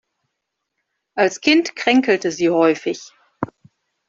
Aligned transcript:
Als 1.15 1.41
Kind 1.41 1.75
kränkelte 1.75 2.31
sie 2.31 2.49
häufig. 2.49 3.11